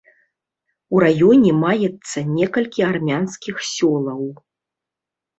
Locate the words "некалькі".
2.37-2.81